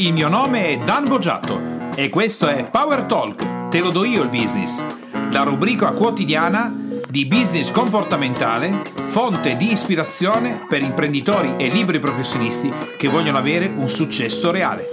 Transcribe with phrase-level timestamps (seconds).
[0.00, 4.22] Il mio nome è Dan Boggiato e questo è Power Talk, te lo do io
[4.22, 4.82] il business,
[5.30, 6.74] la rubrica quotidiana
[7.06, 13.90] di business comportamentale, fonte di ispirazione per imprenditori e libri professionisti che vogliono avere un
[13.90, 14.88] successo reale.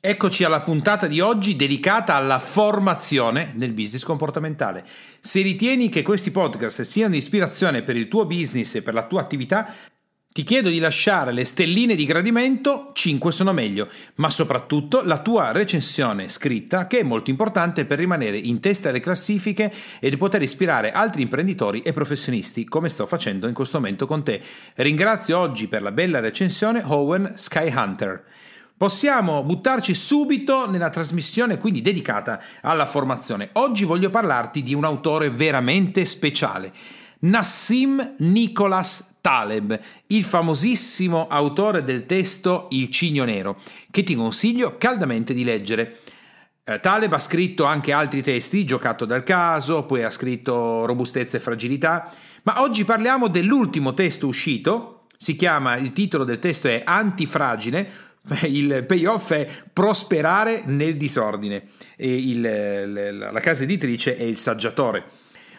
[0.00, 4.86] Eccoci alla puntata di oggi dedicata alla formazione nel business comportamentale.
[5.20, 9.04] Se ritieni che questi podcast siano di ispirazione per il tuo business e per la
[9.04, 9.70] tua attività,
[10.36, 15.50] ti chiedo di lasciare le stelline di gradimento, 5 sono meglio, ma soprattutto la tua
[15.50, 20.42] recensione scritta che è molto importante per rimanere in testa alle classifiche e di poter
[20.42, 24.42] ispirare altri imprenditori e professionisti come sto facendo in questo momento con te.
[24.74, 28.22] Ringrazio oggi per la bella recensione Owen Skyhunter.
[28.76, 33.48] Possiamo buttarci subito nella trasmissione quindi dedicata alla formazione.
[33.52, 36.74] Oggi voglio parlarti di un autore veramente speciale,
[37.20, 39.76] Nassim Nicholas Taleb,
[40.06, 45.98] il famosissimo autore del testo Il Cigno Nero, che ti consiglio caldamente di leggere.
[46.62, 51.40] Eh, Taleb ha scritto anche altri testi, Giocato dal caso, poi ha scritto Robustezza e
[51.40, 52.08] fragilità,
[52.44, 57.90] ma oggi parliamo dell'ultimo testo uscito, si chiama, il titolo del testo è Antifragile,
[58.46, 65.04] il payoff è prosperare nel disordine e il, la casa editrice è il saggiatore.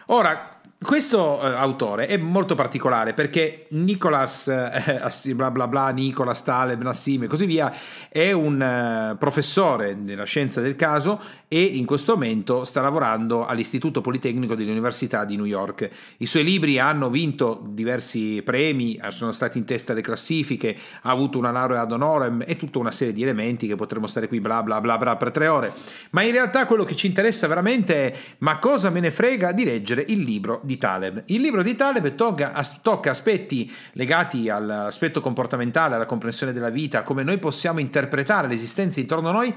[0.06, 5.02] Ora, questo eh, autore è molto particolare perché Nicolas, eh,
[5.34, 7.72] bla bla bla, Nicolas Taleb, Nassim e così via,
[8.08, 14.02] è un eh, professore nella scienza del caso e in questo momento sta lavorando all'Istituto
[14.02, 15.88] Politecnico dell'Università di New York.
[16.18, 21.38] I suoi libri hanno vinto diversi premi, sono stati in testa alle classifiche, ha avuto
[21.38, 24.62] una laurea ad honorem e tutta una serie di elementi che potremmo stare qui bla
[24.62, 25.72] bla bla bla per tre ore.
[26.10, 29.64] Ma in realtà quello che ci interessa veramente è ma cosa me ne frega di
[29.64, 31.22] leggere il libro di Taleb.
[31.26, 37.22] Il libro di Taleb tocca, tocca aspetti legati all'aspetto comportamentale, alla comprensione della vita, come
[37.22, 39.54] noi possiamo interpretare l'esistenza intorno a noi,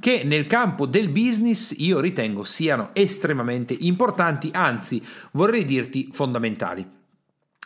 [0.00, 7.02] che nel campo del business io ritengo siano estremamente importanti, anzi vorrei dirti fondamentali.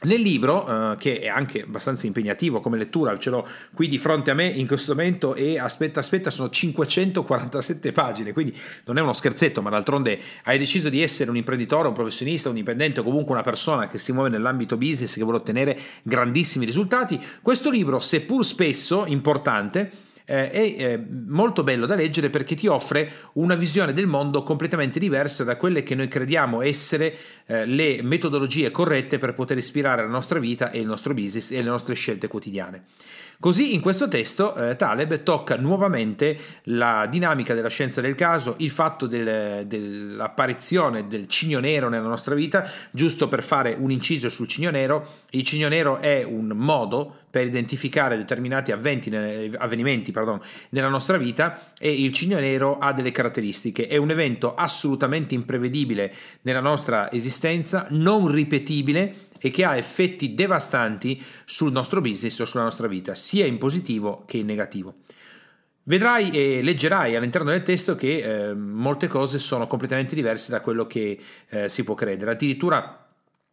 [0.00, 3.44] Nel libro, eh, che è anche abbastanza impegnativo come lettura, ce l'ho
[3.75, 8.56] qui di fronte a me in questo momento e aspetta, aspetta, sono 547 pagine, quindi
[8.84, 12.55] non è uno scherzetto, ma d'altronde hai deciso di essere un imprenditore, un professionista, un
[12.55, 16.65] dipendente o comunque una persona che si muove nell'ambito business e che vuole ottenere grandissimi
[16.65, 17.21] risultati.
[17.43, 23.11] Questo libro, seppur spesso importante, eh, è eh, molto bello da leggere perché ti offre
[23.34, 27.16] una visione del mondo completamente diversa da quelle che noi crediamo essere
[27.47, 31.62] eh, le metodologie corrette per poter ispirare la nostra vita e il nostro business e
[31.62, 32.84] le nostre scelte quotidiane.
[33.41, 38.71] Così in questo testo eh, Taleb tocca nuovamente la dinamica della scienza del caso, il
[38.71, 44.49] fatto del, dell'apparizione del cigno nero nella nostra vita, giusto per fare un inciso sul
[44.49, 50.41] cigno nero, il cigno nero è un modo per identificare determinati avventi, avvenimenti pardon,
[50.71, 56.15] nella nostra vita e il cigno nero ha delle caratteristiche, è un evento assolutamente imprevedibile
[56.43, 62.65] nella nostra esistenza, non ripetibile, e che ha effetti devastanti sul nostro business o sulla
[62.65, 64.97] nostra vita, sia in positivo che in negativo.
[65.84, 70.87] Vedrai e leggerai all'interno del testo che eh, molte cose sono completamente diverse da quello
[70.87, 71.19] che
[71.49, 72.33] eh, si può credere.
[72.33, 73.08] Addirittura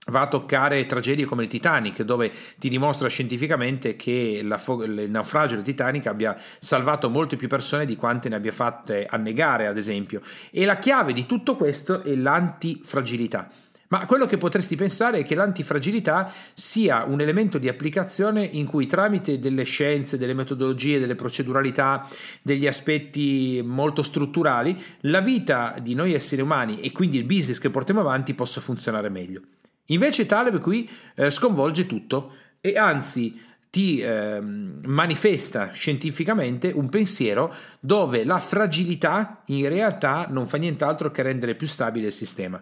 [0.08, 5.56] va a toccare tragedie come il Titanic, dove ti dimostra scientificamente che fo- il naufragio
[5.56, 10.22] del Titanic abbia salvato molte più persone di quante ne abbia fatte annegare, ad esempio.
[10.52, 13.50] E la chiave di tutto questo è l'antifragilità.
[13.88, 18.88] Ma quello che potresti pensare è che l'antifragilità sia un elemento di applicazione in cui
[18.88, 22.08] tramite delle scienze, delle metodologie, delle proceduralità,
[22.42, 27.70] degli aspetti molto strutturali, la vita di noi esseri umani e quindi il business che
[27.70, 29.42] portiamo avanti possa funzionare meglio.
[29.88, 38.23] Invece Taleb qui eh, sconvolge tutto e anzi ti eh, manifesta scientificamente un pensiero dove
[38.23, 42.62] la fragilità in realtà non fa nient'altro che rendere più stabile il sistema.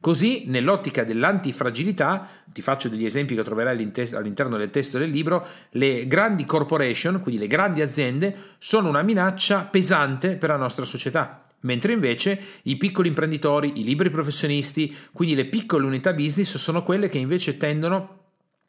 [0.00, 6.06] Così, nell'ottica dell'antifragilità, ti faccio degli esempi che troverai all'interno del testo del libro, le
[6.06, 11.42] grandi corporation, quindi le grandi aziende, sono una minaccia pesante per la nostra società.
[11.60, 17.08] Mentre invece i piccoli imprenditori, i liberi professionisti, quindi le piccole unità business, sono quelle
[17.08, 18.18] che invece tendono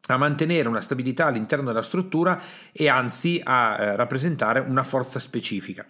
[0.08, 2.42] a mantenere una stabilità all'interno della struttura
[2.72, 5.86] e anzi a eh, rappresentare una forza specifica.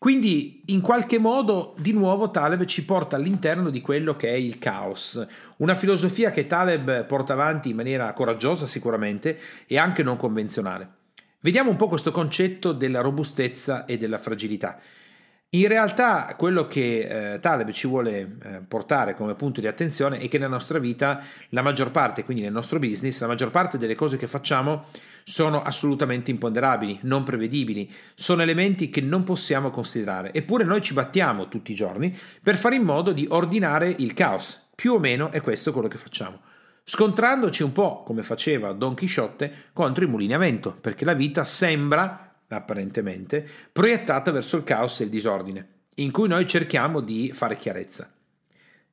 [0.00, 4.58] Quindi in qualche modo di nuovo Taleb ci porta all'interno di quello che è il
[4.58, 5.22] caos,
[5.58, 10.88] una filosofia che Taleb porta avanti in maniera coraggiosa sicuramente e anche non convenzionale.
[11.40, 14.78] Vediamo un po' questo concetto della robustezza e della fragilità.
[15.52, 20.28] In realtà quello che eh, Taleb ci vuole eh, portare come punto di attenzione è
[20.28, 23.96] che nella nostra vita la maggior parte, quindi nel nostro business, la maggior parte delle
[23.96, 24.84] cose che facciamo
[25.24, 30.32] sono assolutamente imponderabili, non prevedibili, sono elementi che non possiamo considerare.
[30.32, 34.68] Eppure noi ci battiamo tutti i giorni per fare in modo di ordinare il caos.
[34.72, 36.42] Più o meno è questo quello che facciamo.
[36.84, 41.44] Scontrandoci un po' come faceva Don Chisciotte contro i mulini a vento, perché la vita
[41.44, 47.56] sembra apparentemente, proiettata verso il caos e il disordine, in cui noi cerchiamo di fare
[47.56, 48.12] chiarezza.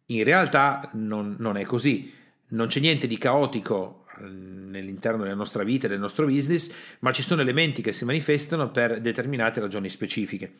[0.07, 2.13] In realtà non, non è così,
[2.49, 7.11] non c'è niente di caotico eh, nell'interno della nostra vita e del nostro business, ma
[7.11, 10.51] ci sono elementi che si manifestano per determinate ragioni specifiche.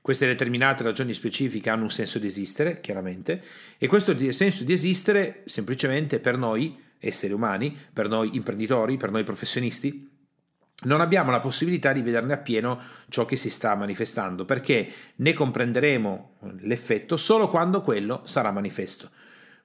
[0.00, 3.42] Queste determinate ragioni specifiche hanno un senso di esistere, chiaramente,
[3.78, 9.24] e questo senso di esistere semplicemente per noi esseri umani, per noi imprenditori, per noi
[9.24, 10.10] professionisti,
[10.82, 16.30] non abbiamo la possibilità di vederne appieno ciò che si sta manifestando, perché ne comprenderemo
[16.60, 19.10] l'effetto solo quando quello sarà manifesto.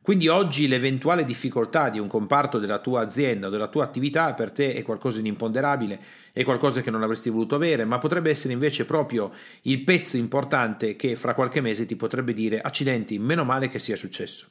[0.07, 4.51] Quindi oggi l'eventuale difficoltà di un comparto della tua azienda o della tua attività per
[4.51, 5.99] te è qualcosa di imponderabile,
[6.31, 10.95] è qualcosa che non avresti voluto avere, ma potrebbe essere invece proprio il pezzo importante
[10.95, 14.47] che fra qualche mese ti potrebbe dire accidenti, meno male che sia successo.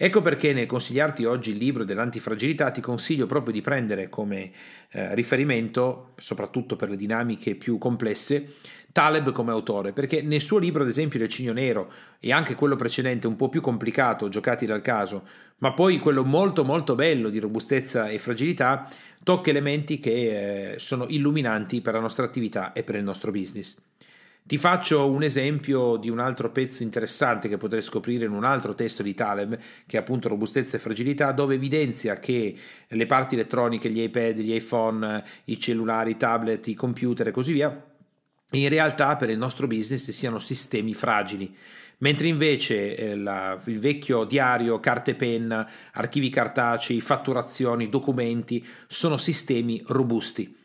[0.00, 4.52] Ecco perché nel consigliarti oggi il libro dell'antifragilità ti consiglio proprio di prendere come
[4.92, 8.54] eh, riferimento, soprattutto per le dinamiche più complesse,
[8.92, 11.90] Taleb come autore, perché nel suo libro, ad esempio, Il Cigno Nero
[12.20, 15.24] e anche quello precedente, un po' più complicato, giocati dal caso,
[15.58, 18.88] ma poi quello molto molto bello di robustezza e fragilità,
[19.24, 23.87] tocca elementi che eh, sono illuminanti per la nostra attività e per il nostro business.
[24.48, 28.74] Ti faccio un esempio di un altro pezzo interessante che potrei scoprire in un altro
[28.74, 32.56] testo di Taleb, che è appunto Robustezza e Fragilità, dove evidenzia che
[32.88, 37.52] le parti elettroniche, gli iPad, gli iPhone, i cellulari, i tablet, i computer e così
[37.52, 37.84] via,
[38.52, 41.54] in realtà per il nostro business siano sistemi fragili.
[41.98, 49.82] Mentre invece eh, la, il vecchio diario, carte penna, archivi cartacei, fatturazioni, documenti sono sistemi
[49.88, 50.57] robusti.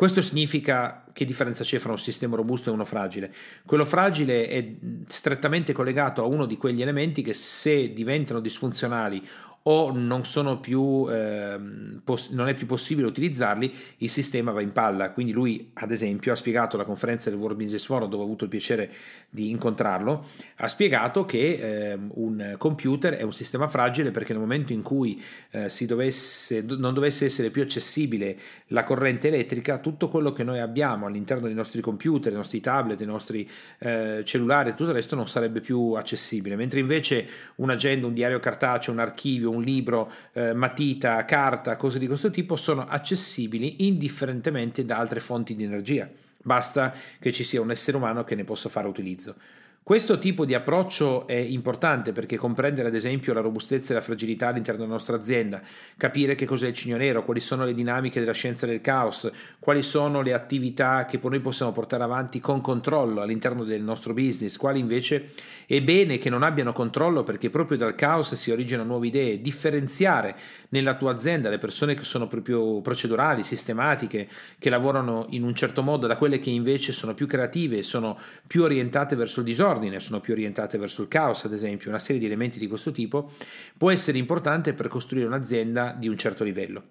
[0.00, 3.30] Questo significa che differenza c'è fra un sistema robusto e uno fragile?
[3.66, 4.66] Quello fragile è
[5.06, 9.22] strettamente collegato a uno di quegli elementi che se diventano disfunzionali
[9.62, 10.22] o non,
[10.60, 11.58] più, eh,
[12.02, 15.12] poss- non è più possibile utilizzarli, il sistema va in palla.
[15.12, 18.44] Quindi lui, ad esempio, ha spiegato alla conferenza del World Business Forum, dove ho avuto
[18.44, 18.90] il piacere
[19.28, 20.26] di incontrarlo,
[20.56, 25.22] ha spiegato che eh, un computer è un sistema fragile perché nel momento in cui
[25.50, 31.06] eh, dovesse, non dovesse essere più accessibile la corrente elettrica, tutto quello che noi abbiamo
[31.06, 33.48] all'interno dei nostri computer, dei nostri tablet, dei nostri
[33.78, 36.56] eh, cellulari tutto il resto non sarebbe più accessibile.
[36.56, 37.26] Mentre invece
[37.56, 42.56] un'agenda, un diario cartaceo, un archivio, un libro, eh, matita, carta, cose di questo tipo
[42.56, 46.08] sono accessibili indifferentemente da altre fonti di energia.
[46.42, 49.34] Basta che ci sia un essere umano che ne possa fare utilizzo.
[49.82, 54.48] Questo tipo di approccio è importante perché comprendere ad esempio la robustezza e la fragilità
[54.48, 55.60] all'interno della nostra azienda,
[55.96, 59.28] capire che cos'è il cigno nero, quali sono le dinamiche della scienza del caos,
[59.58, 64.58] quali sono le attività che noi possiamo portare avanti con controllo all'interno del nostro business,
[64.58, 65.30] quali invece
[65.66, 70.36] è bene che non abbiano controllo perché proprio dal caos si originano nuove idee, differenziare
[70.68, 74.28] nella tua azienda le persone che sono proprio procedurali, sistematiche,
[74.58, 78.16] che lavorano in un certo modo da quelle che invece sono più creative, sono
[78.46, 81.98] più orientate verso il disordine disordine, sono più orientate verso il caos, ad esempio, una
[81.98, 83.32] serie di elementi di questo tipo,
[83.76, 86.82] può essere importante per costruire un'azienda di un certo livello.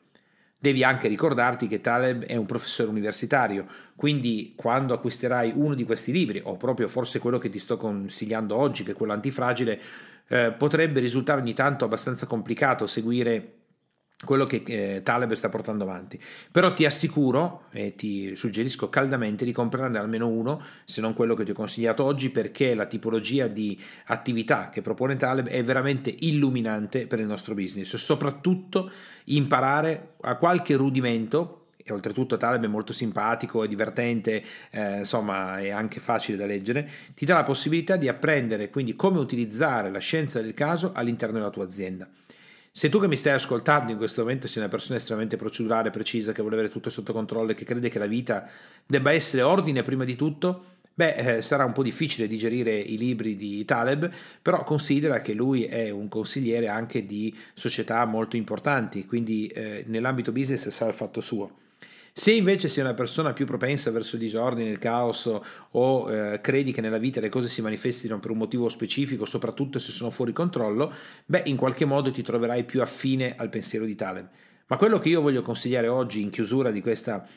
[0.58, 3.66] Devi anche ricordarti che Taleb è un professore universitario,
[3.96, 8.56] quindi quando acquisterai uno di questi libri, o proprio forse quello che ti sto consigliando
[8.56, 9.80] oggi, che è quello antifragile,
[10.28, 13.59] eh, potrebbe risultare ogni tanto abbastanza complicato seguire
[14.26, 16.20] quello che eh, Taleb sta portando avanti.
[16.52, 21.46] Però ti assicuro e ti suggerisco caldamente di comprarne almeno uno, se non quello che
[21.46, 27.08] ti ho consigliato oggi, perché la tipologia di attività che propone Taleb è veramente illuminante
[27.08, 28.92] per il nostro business, soprattutto
[29.26, 31.56] imparare a qualche rudimento
[31.90, 36.88] e oltretutto Taleb è molto simpatico e divertente, eh, insomma è anche facile da leggere,
[37.16, 41.50] ti dà la possibilità di apprendere quindi come utilizzare la scienza del caso all'interno della
[41.50, 42.08] tua azienda.
[42.72, 46.32] Se tu che mi stai ascoltando in questo momento sei una persona estremamente procedurale, precisa,
[46.32, 48.48] che vuole avere tutto sotto controllo e che crede che la vita
[48.86, 53.36] debba essere ordine prima di tutto, beh, eh, sarà un po' difficile digerire i libri
[53.36, 54.12] di Taleb,
[54.42, 60.32] però considera che lui è un consigliere anche di società molto importanti, quindi eh, nell'ambito
[60.32, 61.68] business sa il fatto suo.
[62.14, 65.32] Se invece sei una persona più propensa verso il disordine, il caos
[65.72, 69.80] o eh, credi che nella vita le cose si manifestino per un motivo specifico, soprattutto
[69.80, 70.92] se sono fuori controllo,
[71.26, 74.30] beh, in qualche modo ti troverai più affine al pensiero di Taleb.
[74.68, 77.28] Ma quello che io voglio consigliare oggi in chiusura di questa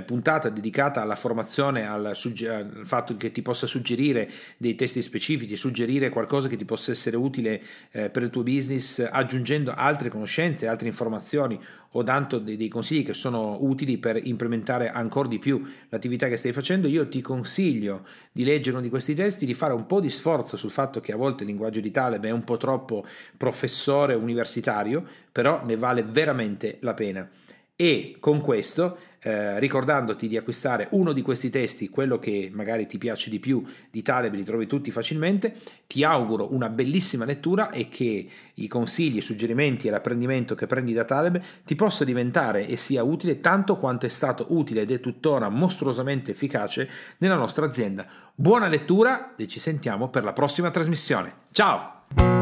[0.00, 5.54] puntata dedicata alla formazione, al, sugge- al, fatto che ti possa suggerire dei testi specifici,
[5.54, 10.66] suggerire qualcosa che ti possa essere utile eh, per il tuo business, aggiungendo altre conoscenze,
[10.66, 15.62] altre informazioni o dando dei, dei consigli che sono utili per implementare ancora di più
[15.90, 19.74] l'attività che stai facendo, io ti consiglio di leggere uno di questi testi, di fare
[19.74, 22.44] un po' di sforzo sul fatto che a volte il linguaggio di Taleb è un
[22.44, 23.04] po' troppo
[23.36, 27.28] professore universitario, però ne vale veramente la pena.
[27.82, 32.96] E con questo, eh, ricordandoti di acquistare uno di questi testi, quello che magari ti
[32.96, 33.60] piace di più
[33.90, 35.56] di Taleb, li trovi tutti facilmente,
[35.88, 40.92] ti auguro una bellissima lettura e che i consigli, i suggerimenti e l'apprendimento che prendi
[40.92, 45.00] da Taleb ti possa diventare e sia utile tanto quanto è stato utile ed è
[45.00, 48.06] tuttora mostruosamente efficace nella nostra azienda.
[48.32, 51.34] Buona lettura e ci sentiamo per la prossima trasmissione.
[51.50, 52.41] Ciao!